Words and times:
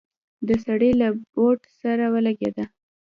د 0.47 0.49
سړي 0.65 0.91
له 1.01 1.07
بوټ 1.33 1.59
سره 1.81 2.05
ولګېده. 2.13 2.65